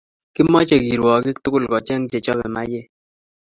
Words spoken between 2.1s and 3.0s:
che chape maiyek